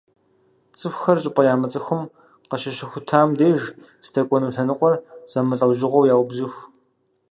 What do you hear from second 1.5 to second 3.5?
ямыцӀыхум къыщыщыхутам